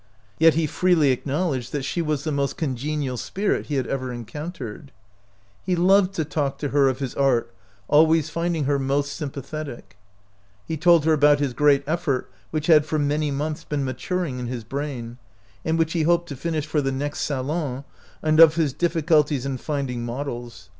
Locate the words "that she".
1.73-2.01